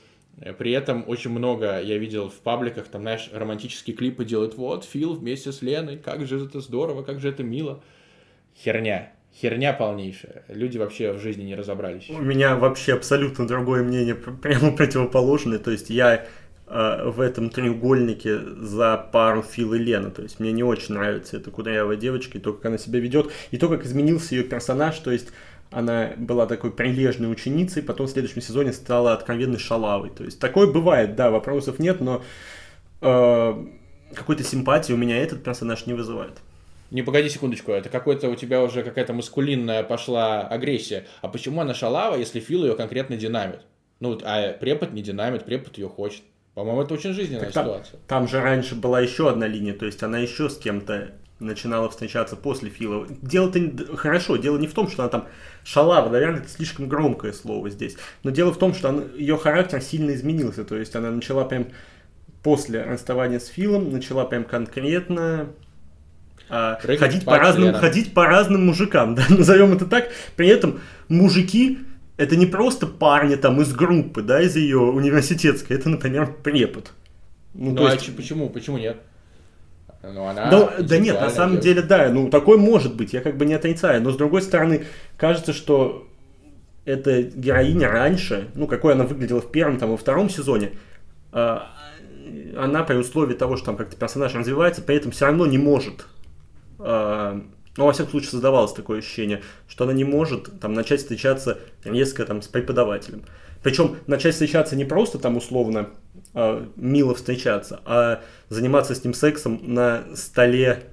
[0.59, 5.14] при этом очень много я видел в пабликах, там, знаешь, романтические клипы делают, вот, Фил
[5.14, 7.83] вместе с Леной, как же это здорово, как же это мило
[8.57, 9.12] херня.
[9.40, 10.45] Херня полнейшая.
[10.49, 12.11] Люди вообще в жизни не разобрались.
[12.11, 15.59] У меня вообще абсолютно другое мнение, прямо противоположное.
[15.59, 16.27] То есть я
[16.66, 20.11] э, в этом треугольнике за пару Фил и Лена.
[20.11, 23.31] То есть мне не очень нравится эта кудрявая девочка, и то, как она себя ведет,
[23.53, 24.99] и то, как изменился ее персонаж.
[24.99, 25.29] То есть
[25.70, 30.11] она была такой прилежной ученицей, потом в следующем сезоне стала откровенной шалавой.
[30.11, 32.22] То есть такое бывает, да, вопросов нет, но
[33.00, 33.66] э,
[34.14, 36.38] какой-то симпатии у меня этот персонаж не вызывает.
[36.90, 41.06] Не, погоди секундочку, это какой-то у тебя уже какая-то маскулинная пошла агрессия.
[41.22, 43.61] А почему она шалава, если Фил ее конкретно динамит?
[44.00, 46.22] Ну, а препод не динамит, препод ее хочет.
[46.54, 47.92] По-моему, это очень жизненная так ситуация.
[48.09, 51.88] Там, там же раньше была еще одна линия, то есть она еще с кем-то начинала
[51.88, 53.07] встречаться после Фила.
[53.22, 55.29] Дело-то хорошо, дело не в том, что она там
[55.64, 57.96] шалава, наверное, это слишком громкое слово здесь.
[58.22, 60.64] Но дело в том, что она, ее характер сильно изменился.
[60.64, 61.66] То есть она начала прям
[62.42, 65.48] после расставания с Филом, начала прям конкретно
[66.48, 70.11] а, ходить по разным, ходить по разным мужикам, да, назовем это так.
[70.37, 71.79] При этом мужики
[72.16, 76.92] это не просто парни там из группы, да, из ее университетской, это, например, препод.
[77.55, 78.14] Ну, ну а есть...
[78.14, 78.98] почему, почему нет?
[80.02, 83.36] Ну, она да, да нет, на самом деле, да, ну такой может быть, я как
[83.36, 84.86] бы не отрицаю, но с другой стороны,
[85.18, 86.08] кажется, что
[86.86, 90.72] эта героиня раньше, ну какой она выглядела в первом, там, во втором сезоне,
[91.32, 91.66] а,
[92.56, 96.06] она при условии того, что там как-то персонаж развивается, при этом все равно не может
[96.78, 97.42] а,
[97.76, 102.24] ну, во всяком случае, создавалось такое ощущение, что она не может там начать встречаться резко
[102.24, 103.22] там с преподавателем.
[103.62, 105.90] Причем начать встречаться не просто там условно
[106.35, 110.85] э, мило встречаться, а заниматься с ним сексом на столе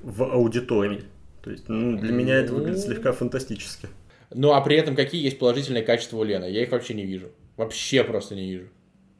[0.00, 1.04] в аудитории.
[1.42, 3.88] То есть, ну, для меня это выглядит слегка фантастически.
[4.30, 6.46] Ну, а при этом какие есть положительные качества у Лены?
[6.46, 7.28] Я их вообще не вижу.
[7.56, 8.68] Вообще просто не вижу.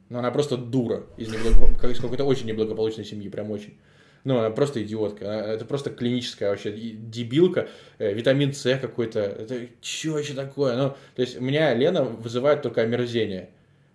[0.09, 1.87] Ну, она просто дура из, неблаго...
[1.87, 3.77] из какой-то очень неблагополучной семьи, прям очень.
[4.25, 5.25] Ну, она просто идиотка.
[5.25, 7.69] Это просто клиническая вообще дебилка.
[7.99, 9.19] Э, витамин С какой-то.
[9.19, 10.75] Это что еще такое?
[10.75, 13.49] Ну, то есть, у меня Лена вызывает только омерзение.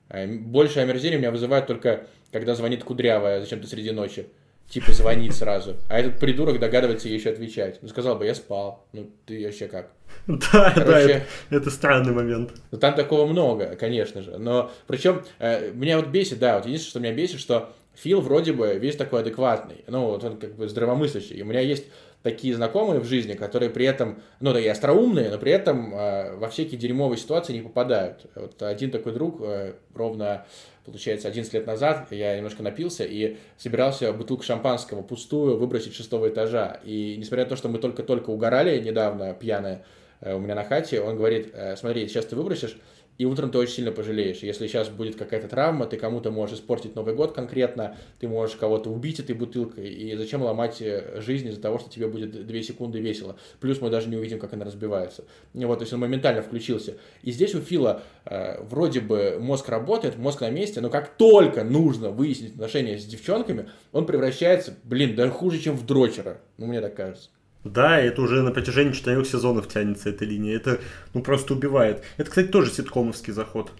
[0.08, 4.26] А больше омерзения меня вызывает только, когда звонит Кудрявая зачем-то среди ночи.
[4.68, 5.74] Типа звонит сразу.
[5.88, 7.80] А этот придурок догадывается ей еще отвечать.
[7.82, 8.86] Ну, сказал бы, я спал.
[8.92, 9.90] Ну, ты вообще как?
[10.28, 12.52] Да, Короче, да, это, это странный момент.
[12.70, 14.38] Ну, там такого много, конечно же.
[14.38, 18.52] Но причем, э, меня вот бесит, да, вот единственное, что меня бесит, что Фил вроде
[18.52, 19.84] бы весь такой адекватный.
[19.86, 21.36] Ну, вот он как бы здравомыслящий.
[21.36, 21.86] И у меня есть
[22.22, 26.36] такие знакомые в жизни, которые при этом, ну да, и остроумные, но при этом э,
[26.36, 28.26] во всякие дерьмовые ситуации не попадают.
[28.34, 30.44] Вот один такой друг э, ровно,
[30.84, 36.80] получается, 11 лет назад я немножко напился и собирался бутылку шампанского пустую выбросить шестого этажа.
[36.84, 39.84] И несмотря на то, что мы только-только угорали недавно, пьяные,
[40.20, 42.76] э, у меня на хате, он говорит, э, смотри, сейчас ты выбросишь,
[43.20, 44.38] и утром ты очень сильно пожалеешь.
[44.38, 48.88] Если сейчас будет какая-то травма, ты кому-то можешь испортить Новый год конкретно, ты можешь кого-то
[48.88, 52.98] убить этой бутылкой, и зачем ломать э, жизнь из-за того, что тебе будет 2 секунды
[52.98, 53.36] весело.
[53.60, 55.26] Плюс мы даже не увидим, как она разбивается.
[55.52, 56.96] И вот, то есть он моментально включился.
[57.20, 61.62] И здесь у Фила э, вроде бы мозг работает, мозг на месте, но как только
[61.62, 66.40] нужно выяснить отношения с девчонками, он превращается, блин, да хуже, чем в дрочера.
[66.56, 67.28] Ну, мне так кажется.
[67.64, 70.56] Да, это уже на протяжении четырех сезонов тянется эта линия.
[70.56, 70.80] Это
[71.12, 72.02] ну просто убивает.
[72.16, 73.72] Это, кстати, тоже ситкомовский заход.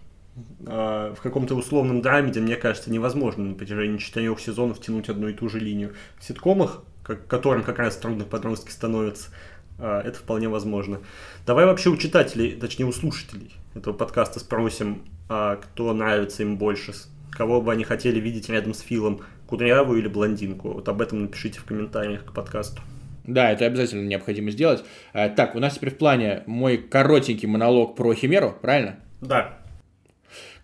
[0.66, 5.32] А, в каком-то условном драмеде, мне кажется, невозможно на протяжении четырех сезонов тянуть одну и
[5.32, 5.94] ту же линию.
[6.18, 9.30] В ситкомах, как, которым как раз трудно подростки становятся,
[9.78, 11.00] а, это вполне возможно.
[11.46, 16.92] Давай вообще у читателей, точнее у слушателей этого подкаста спросим, а, кто нравится им больше,
[17.30, 20.72] кого бы они хотели видеть рядом с Филом, кудрявую или блондинку.
[20.72, 22.82] Вот об этом напишите в комментариях к подкасту.
[23.24, 24.84] Да, это обязательно необходимо сделать.
[25.12, 28.96] Э, так, у нас теперь в плане мой коротенький монолог про Химеру, правильно?
[29.20, 29.60] Да.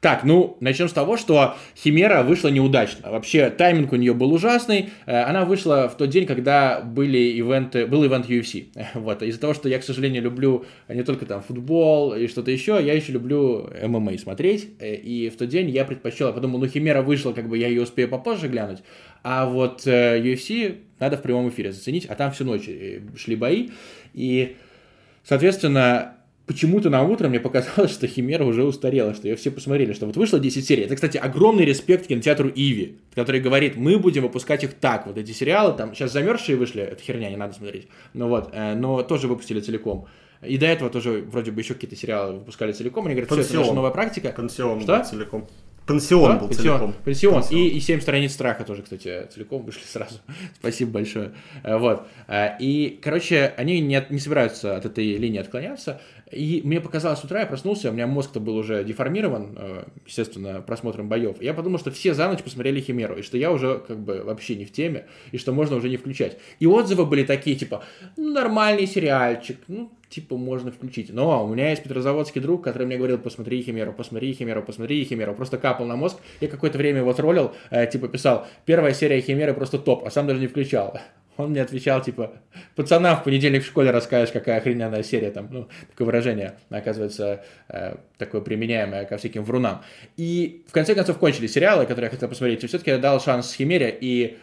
[0.01, 3.11] Так, ну, начнем с того, что Химера вышла неудачно.
[3.11, 4.91] Вообще, тайминг у нее был ужасный.
[5.07, 8.67] Э, она вышла в тот день, когда были ивенты, был ивент UFC.
[8.95, 9.23] Вот.
[9.23, 12.93] Из-за того, что я, к сожалению, люблю не только там футбол и что-то еще, я
[12.93, 14.69] еще люблю ММА смотреть.
[14.79, 17.69] Э, и в тот день я предпочел, я подумал, ну, Химера вышла, как бы я
[17.69, 18.81] ее успею попозже глянуть.
[19.29, 23.71] А вот UFC надо в прямом эфире заценить, а там всю ночь э, шли бои,
[24.15, 24.55] и,
[25.25, 26.15] соответственно,
[26.47, 30.17] почему-то на утро мне показалось, что Химера уже устарела, что ее все посмотрели, что вот
[30.17, 30.85] вышло 10 серий.
[30.85, 35.33] Это, кстати, огромный респект кинотеатру Иви, который говорит, мы будем выпускать их так, вот эти
[35.33, 39.27] сериалы, там, сейчас замерзшие вышли, это херня, не надо смотреть, ну вот, э, но тоже
[39.27, 40.07] выпустили целиком.
[40.41, 43.07] И до этого тоже вроде бы еще какие-то сериалы выпускали целиком.
[43.07, 44.33] Они говорят, все, это наша новая практика.
[44.37, 45.03] Пансион что?
[45.03, 45.49] целиком.
[45.87, 46.39] Пансион да?
[46.39, 46.79] был Пансион.
[46.79, 46.95] целиком.
[47.05, 47.35] Пансион.
[47.35, 47.61] Пансион.
[47.61, 50.17] И, и «Семь страниц страха» тоже, кстати, целиком вышли сразу.
[50.59, 51.33] Спасибо большое.
[51.63, 52.07] Э, вот.
[52.27, 56.01] Э, и, короче, они не, не собираются от этой линии отклоняться.
[56.33, 60.61] И мне показалось с утра, я проснулся, у меня мозг-то был уже деформирован, э, естественно,
[60.61, 61.41] просмотром боев.
[61.41, 64.57] Я подумал, что все за ночь посмотрели Химеру, и что я уже как бы вообще
[64.57, 66.37] не в теме, и что можно уже не включать.
[66.59, 67.85] И отзывы были такие, типа,
[68.17, 71.13] ну, нормальный сериальчик, ну, типа, можно включить.
[71.13, 75.35] Но у меня есть петрозаводский друг, который мне говорил, посмотри Химеру, посмотри Химеру, посмотри Химеру.
[75.35, 76.19] Просто капал на мозг.
[76.41, 80.27] Я какое-то время его троллил, э, типа писал, первая серия Химеры просто топ, а сам
[80.27, 80.99] даже не включал.
[81.37, 82.33] Он мне отвечал, типа,
[82.77, 87.97] пацанам в понедельник в школе расскажешь, какая охрененная серия там, ну, такое выражение, оказывается, э,
[88.17, 89.83] такое применяемое ко всяким врунам.
[90.17, 93.53] И в конце концов кончили сериалы, которые я хотел посмотреть, и все-таки я дал шанс
[93.53, 94.39] Химере, и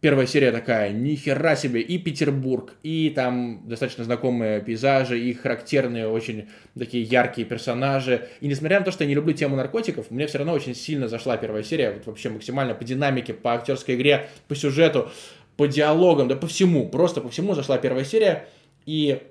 [0.00, 6.08] первая серия такая, ни хера себе, и Петербург, и там достаточно знакомые пейзажи, и характерные
[6.08, 8.28] очень такие яркие персонажи.
[8.40, 11.08] И несмотря на то, что я не люблю тему наркотиков, мне все равно очень сильно
[11.08, 15.10] зашла первая серия, вот вообще максимально по динамике, по актерской игре, по сюжету
[15.56, 18.46] по диалогам, да по всему, просто по всему зашла первая серия,
[18.84, 19.22] и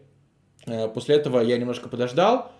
[0.65, 2.51] э, после этого я немножко подождал,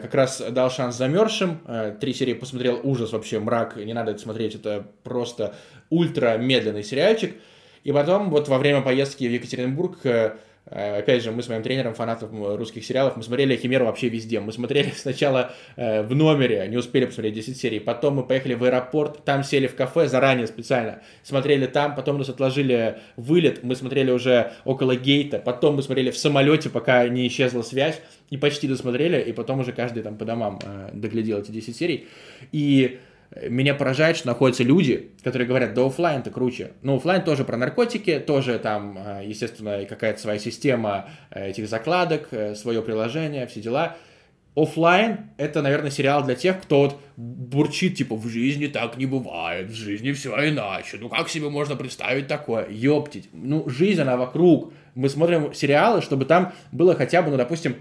[0.00, 4.20] как раз дал шанс замерзшим, э, три серии посмотрел, ужас вообще, мрак, не надо это
[4.20, 5.54] смотреть, это просто
[5.88, 7.34] ультра медленный сериальчик,
[7.84, 10.36] и потом вот во время поездки в Екатеринбург э, Э,
[10.66, 14.40] опять же, мы с моим тренером, фанатом русских сериалов, мы смотрели Химеру вообще везде.
[14.40, 17.80] Мы смотрели сначала э, в номере, не успели посмотреть 10 серий.
[17.80, 21.02] Потом мы поехали в аэропорт, там сели в кафе заранее специально.
[21.22, 25.38] Смотрели там, потом нас отложили вылет, мы смотрели уже около гейта.
[25.38, 28.00] Потом мы смотрели в самолете, пока не исчезла связь.
[28.30, 32.06] И почти досмотрели, и потом уже каждый там по домам э, доглядел эти 10 серий.
[32.52, 33.00] И
[33.48, 36.72] меня поражает, что находятся люди, которые говорят, да офлайн то круче.
[36.82, 42.28] Ну, офлайн тоже про наркотики, тоже там, э, естественно, какая-то своя система э, этих закладок,
[42.32, 43.96] э, свое приложение, все дела.
[44.56, 49.70] Офлайн это, наверное, сериал для тех, кто вот бурчит, типа, в жизни так не бывает,
[49.70, 50.98] в жизни все иначе.
[51.00, 52.66] Ну, как себе можно представить такое?
[52.68, 53.28] Ёптить.
[53.32, 54.72] Ну, жизнь, она вокруг.
[54.96, 57.76] Мы смотрим сериалы, чтобы там было хотя бы, ну, допустим,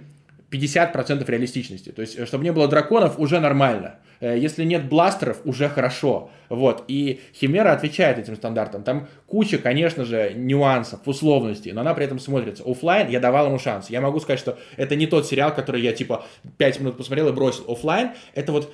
[0.51, 1.91] 50% реалистичности.
[1.91, 3.95] То есть, э, чтобы не было драконов, уже нормально.
[4.19, 6.31] Э, если нет бластеров, уже хорошо.
[6.49, 6.83] Вот.
[6.87, 8.83] И Химера отвечает этим стандартам.
[8.83, 12.63] Там куча, конечно же, нюансов, условностей, но она при этом смотрится.
[12.65, 13.89] Оффлайн я давал ему шанс.
[13.89, 16.25] Я могу сказать, что это не тот сериал, который я типа
[16.57, 17.65] 5 минут посмотрел и бросил.
[17.71, 18.73] Оффлайн это вот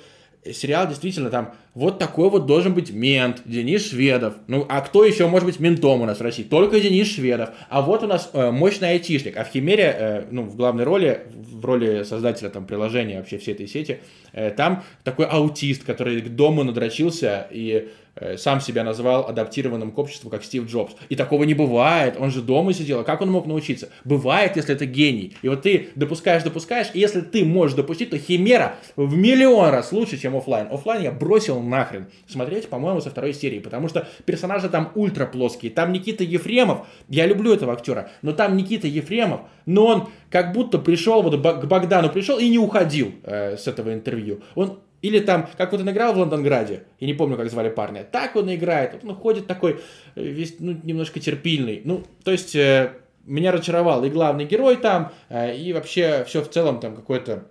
[0.52, 4.34] сериал действительно там вот такой вот должен быть мент, Денис Шведов.
[4.46, 6.42] Ну, а кто еще может быть ментом у нас в России?
[6.42, 7.50] Только Денис Шведов.
[7.68, 9.36] А вот у нас э, мощный айтишник.
[9.36, 13.54] А в Химере, э, ну, в главной роли, в роли создателя там приложения вообще всей
[13.54, 14.00] этой сети,
[14.32, 17.88] э, там такой аутист, который к дому надрочился и
[18.36, 20.94] сам себя назвал адаптированным к обществу, как Стив Джобс.
[21.08, 23.88] И такого не бывает, он же дома сидел, а как он мог научиться?
[24.04, 25.36] Бывает, если это гений.
[25.42, 29.92] И вот ты допускаешь, допускаешь, и если ты можешь допустить, то Химера в миллион раз
[29.92, 30.68] лучше, чем офлайн.
[30.70, 35.70] Офлайн я бросил нахрен смотреть, по-моему, со второй серии, потому что персонажи там ультра плоские.
[35.70, 40.78] Там Никита Ефремов, я люблю этого актера, но там Никита Ефремов, но он как будто
[40.78, 44.40] пришел, вот к Богдану пришел и не уходил э, с этого интервью.
[44.54, 48.04] Он или там, как вот он играл в Лондонграде, я не помню, как звали парня,
[48.04, 49.80] так он играет, вот он ходит такой,
[50.14, 51.82] э, весь, ну, немножко терпильный.
[51.84, 52.92] Ну, то есть, э,
[53.24, 57.44] меня разочаровал и главный герой там, э, и вообще все в целом там какое-то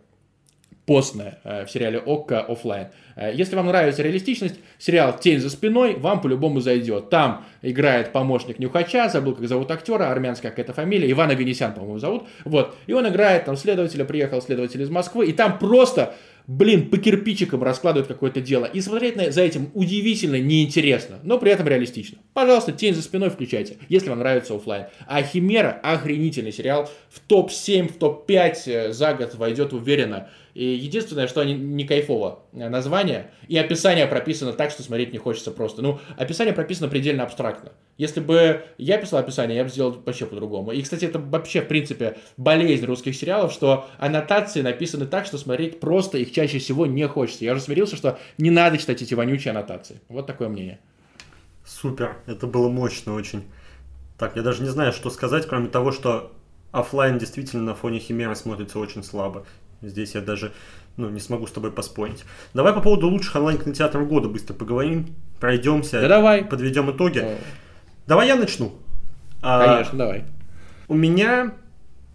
[0.86, 2.88] постное э, в сериале Окко офлайн.
[3.16, 7.10] Э, если вам нравится реалистичность, сериал «Тень за спиной» вам по-любому зайдет.
[7.10, 12.28] Там играет помощник Нюхача, забыл, как зовут актера, армянская какая-то фамилия, Иван Аганесян, по-моему, зовут.
[12.44, 12.76] Вот.
[12.88, 16.16] И он играет там следователя, приехал следователь из Москвы, и там просто
[16.48, 18.66] блин, по кирпичикам раскладывают какое-то дело.
[18.66, 22.20] И смотреть на, за этим удивительно неинтересно, но при этом реалистично.
[22.34, 24.86] Пожалуйста, тень за спиной включайте, если вам нравится офлайн.
[25.08, 26.90] А Химера охренительный сериал.
[27.10, 30.30] В топ-7, в топ-5 э, за год войдет уверенно.
[30.56, 35.20] И единственное, что они не кайфово э, название, и описание прописано так, что смотреть не
[35.20, 35.82] хочется просто.
[35.82, 37.74] Ну, описание прописано предельно абстрактно.
[37.98, 40.72] Если бы я писал описание, я бы сделал вообще по-другому.
[40.72, 45.82] И, кстати, это вообще, в принципе, болезнь русских сериалов, что аннотации написаны так, что смотреть
[45.82, 47.44] просто их чаще всего не хочется.
[47.44, 50.00] Я уже смирился, что не надо читать эти вонючие аннотации.
[50.08, 50.80] Вот такое мнение.
[51.66, 53.44] Супер, это было мощно очень.
[54.18, 56.32] Так, я даже не знаю, что сказать, кроме того, что
[56.72, 59.46] офлайн действительно на фоне Химеры смотрится очень слабо.
[59.82, 60.52] Здесь я даже
[60.98, 62.24] ну, не смогу с тобой поспорить.
[62.54, 65.08] Давай по поводу лучших онлайн-кинотеатров года быстро поговорим,
[65.40, 66.44] пройдемся, да давай.
[66.44, 67.20] подведем итоги.
[67.20, 67.36] Да.
[68.08, 68.74] Давай я начну.
[69.42, 70.26] Конечно, а, давай.
[70.88, 71.54] У меня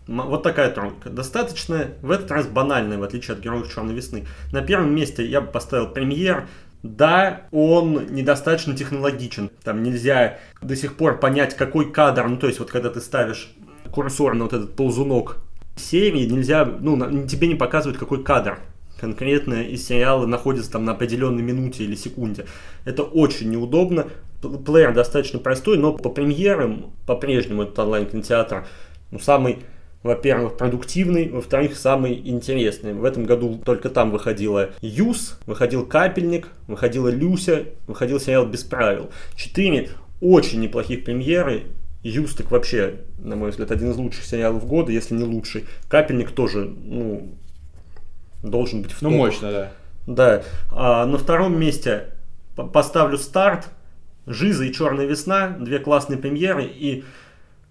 [0.07, 1.11] вот такая тройка.
[1.11, 4.27] Достаточно, в этот раз банальная, в отличие от Героев Черной Весны.
[4.53, 6.49] На первом месте я бы поставил премьер.
[6.83, 9.51] Да, он недостаточно технологичен.
[9.63, 13.53] Там нельзя до сих пор понять, какой кадр, ну то есть вот когда ты ставишь
[13.93, 15.37] курсор на вот этот ползунок
[15.81, 18.59] серии нельзя, ну, тебе не показывают, какой кадр
[19.01, 22.47] конкретно из сериала находится там на определенной минуте или секунде.
[22.85, 24.09] Это очень неудобно.
[24.41, 28.67] Плеер достаточно простой, но по премьерам по-прежнему этот онлайн-кинотеатр
[29.11, 29.59] ну, самый,
[30.03, 32.93] во-первых, продуктивный, во-вторых, самый интересный.
[32.93, 39.11] В этом году только там выходила Юс, выходил Капельник, выходила Люся, выходил сериал «Без правил».
[39.35, 39.89] Четыре
[40.21, 41.65] очень неплохих премьеры,
[42.03, 45.67] Юстик вообще, на мой взгляд, один из лучших сериалов года, если не лучший.
[45.89, 47.35] Капельник тоже, ну,
[48.43, 49.73] должен быть в Ну, мощно, да.
[50.07, 50.43] Да.
[50.73, 52.09] А на втором месте
[52.73, 53.69] поставлю старт.
[54.27, 55.51] Жиза и Черная весна.
[55.59, 56.65] Две классные премьеры.
[56.65, 57.05] И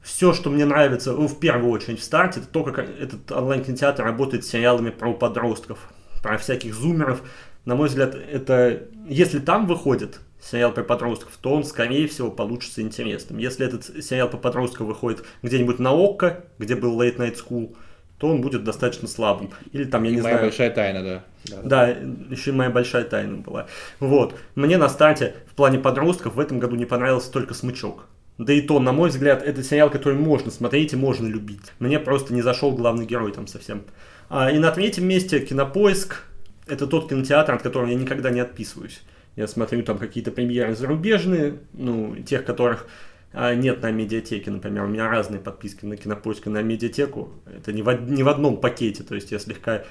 [0.01, 4.03] все, что мне нравится, ну, в первую очередь в старте, это то, как этот онлайн-кинотеатр
[4.03, 5.79] работает с сериалами про подростков,
[6.21, 7.21] про всяких зумеров.
[7.65, 12.81] На мой взгляд, это, если там выходит сериал про подростков, то он, скорее всего, получится
[12.81, 13.37] интересным.
[13.37, 17.75] Если этот сериал по подросткам выходит где-нибудь на ОККО, где был Late Night School,
[18.19, 19.51] то он будет достаточно слабым.
[19.71, 20.49] Или там, я и не моя знаю...
[20.49, 21.23] большая тайна, да.
[21.45, 21.87] Да, да,
[22.29, 23.67] еще и моя большая тайна была.
[23.99, 24.35] Вот.
[24.55, 28.05] Мне на старте в плане подростков в этом году не понравился только «Смычок».
[28.37, 31.73] Да и то, на мой взгляд, это сериал, который можно смотреть и можно любить.
[31.79, 33.83] Мне просто не зашел главный герой там совсем.
[34.29, 36.23] А, и на третьем месте «Кинопоиск».
[36.67, 39.01] Это тот кинотеатр, от которого я никогда не отписываюсь.
[39.35, 42.87] Я смотрю там какие-то премьеры зарубежные, ну, тех, которых
[43.31, 44.85] а, нет на медиатеке, например.
[44.85, 47.29] У меня разные подписки на кинопоиск и на медиатеку.
[47.45, 49.83] Это не в, не в одном пакете, то есть я слегка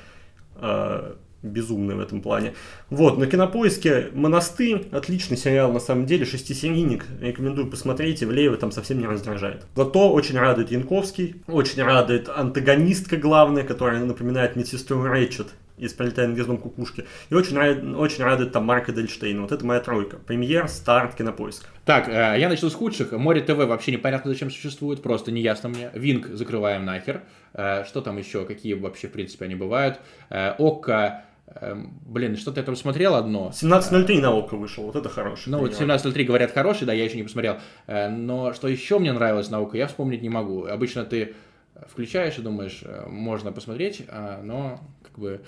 [0.57, 2.55] э, безумный в этом плане.
[2.91, 8.99] Вот, на кинопоиске «Монастырь», отличный сериал на самом деле, шестисерийник, рекомендую посмотреть, Ивлеева там совсем
[8.99, 9.67] не раздражает.
[9.77, 15.49] Зато очень радует Янковский, очень радует антагонистка главная, которая напоминает медсестру Рэтчет
[15.79, 17.05] из «Пролетая над гнездом кукушки».
[17.31, 19.43] И очень, рад, очень радует там Марка Дельштейна.
[19.43, 20.17] Вот это моя тройка.
[20.17, 21.67] Премьер, старт, кинопоиск.
[21.85, 23.13] Так, э, я начал с худших.
[23.13, 25.91] Море ТВ вообще непонятно, зачем существует, просто неясно мне.
[25.95, 27.23] Винг закрываем нахер.
[27.55, 29.99] Э, что там еще, какие вообще, в принципе, они бывают.
[30.31, 31.25] Э, Окко,
[32.07, 33.53] Блин, что-то я там смотрел одно.
[33.55, 35.49] 17.03 на ОКО вышел, вот это хороший.
[35.49, 37.57] Ну, вот 17.03 говорят хороший, да, я еще не посмотрел.
[37.87, 40.67] Но что еще мне нравилось на ОКО, я вспомнить не могу.
[40.67, 41.35] Обычно ты
[41.87, 45.43] включаешь и думаешь, можно посмотреть, а, но как бы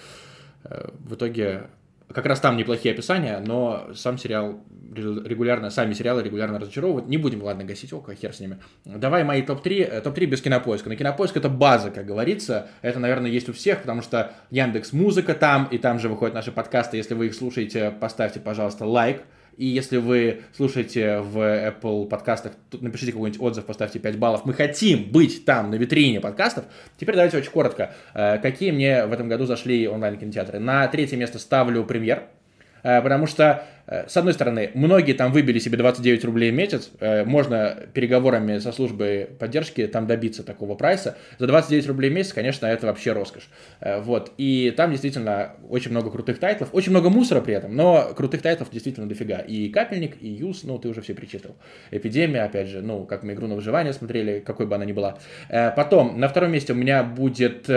[0.63, 1.69] в итоге
[2.13, 4.61] как раз там неплохие описания, но сам сериал
[4.93, 7.09] регулярно, сами сериалы регулярно разочаровывают.
[7.09, 8.59] Не будем, ладно, гасить око, хер с ними.
[8.85, 10.89] Давай мои топ-3, топ-3 без кинопоиска.
[10.89, 12.69] На кинопоиск это база, как говорится.
[12.83, 16.51] Это, наверное, есть у всех, потому что Яндекс Музыка там, и там же выходят наши
[16.51, 16.97] подкасты.
[16.97, 19.23] Если вы их слушаете, поставьте, пожалуйста, лайк.
[19.61, 24.47] И если вы слушаете в Apple подкастах, напишите какой-нибудь отзыв, поставьте 5 баллов.
[24.47, 26.65] Мы хотим быть там, на витрине подкастов.
[26.97, 27.95] Теперь давайте очень коротко.
[28.15, 30.61] Э, какие мне в этом году зашли онлайн-кинотеатры?
[30.61, 32.23] На третье место ставлю «Премьер»,
[32.83, 37.25] потому что Э, с одной стороны, многие там выбили себе 29 рублей в месяц, э,
[37.25, 41.17] можно переговорами со службой поддержки там добиться такого прайса.
[41.39, 43.49] За 29 рублей в месяц, конечно, это вообще роскошь.
[43.81, 48.13] Э, вот, и там действительно очень много крутых тайтлов, очень много мусора при этом, но
[48.17, 49.39] крутых тайтлов действительно дофига.
[49.39, 51.57] И Капельник, и Юз, ну, ты уже все перечислил.
[51.91, 55.19] Эпидемия, опять же, ну, как мы игру на выживание смотрели, какой бы она ни была.
[55.49, 57.69] Потом, на втором месте у меня будет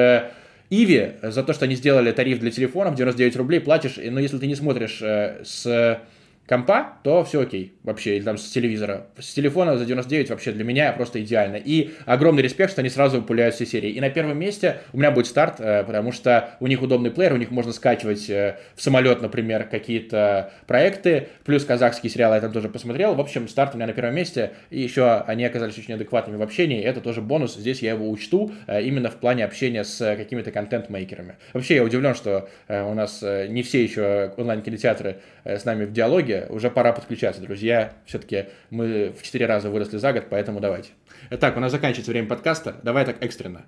[0.70, 4.47] Иви за то, что они сделали тариф для телефонов 99 рублей, платишь, но если ты
[4.47, 6.01] не смотришь э, с
[6.46, 9.08] компа, то все окей вообще, или там с телевизора.
[9.18, 11.58] С телефона за 99 вообще для меня просто идеально.
[11.58, 13.91] И огромный респект, что они сразу выпуляют все серии.
[13.91, 17.34] И на первом месте у меня будет старт, э, потому что у них удобный плеер,
[17.34, 22.52] у них можно скачивать э, в самолет, например, какие-то проекты, плюс казахские сериалы я там
[22.52, 23.16] тоже посмотрел.
[23.16, 26.41] В общем, старт у меня на первом месте, и еще они оказались очень адекватными в
[26.41, 30.52] общении, это тоже бонус, здесь я его учту, э, именно в плане общения с какими-то
[30.52, 31.36] контент-мейкерами.
[31.54, 36.47] Вообще, я удивлен, что у нас не все еще онлайн-кинотеатры с нами в диалоге, технология,
[36.49, 37.93] уже пора подключаться, друзья.
[38.05, 40.89] Все-таки мы в 4 раза выросли за год, поэтому давайте.
[41.29, 42.75] Итак, у нас заканчивается время подкаста.
[42.84, 43.65] Давай так экстренно.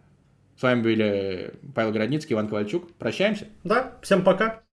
[0.57, 2.93] С вами были Павел Городницкий, Иван Ковальчук.
[2.97, 3.47] Прощаемся.
[3.63, 4.64] Да, всем пока.